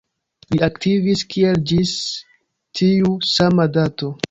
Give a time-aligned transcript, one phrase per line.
[0.53, 1.93] Li aktivis kiel ĝis
[2.81, 4.15] tiu sama dato.